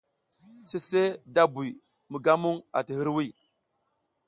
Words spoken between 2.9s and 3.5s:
hiriwiy.